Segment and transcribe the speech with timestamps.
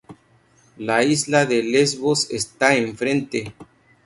[0.79, 3.53] La isla de Lesbos está enfrente.